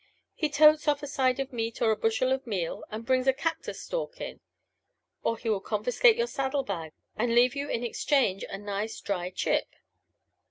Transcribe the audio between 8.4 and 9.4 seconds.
a nice dry